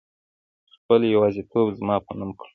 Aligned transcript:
خپل 0.73 0.99
يوازيتوب 1.15 1.67
زما 1.79 1.95
په 2.05 2.11
نوم 2.17 2.31
کړه 2.39 2.49